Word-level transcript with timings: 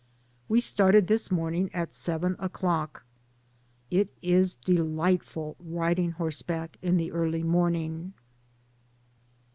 We 0.49 0.61
started 0.61 1.05
this 1.05 1.29
morning 1.29 1.69
at 1.75 1.93
seven 1.93 2.35
o'clock. 2.39 3.03
It 3.91 4.11
is 4.23 4.55
delightful 4.55 5.55
riding 5.59 6.13
horseback 6.13 6.79
in 6.81 6.97
the 6.97 7.11
early 7.11 7.43
morning. 7.43 8.13